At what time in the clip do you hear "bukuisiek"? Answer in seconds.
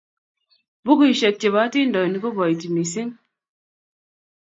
0.85-1.35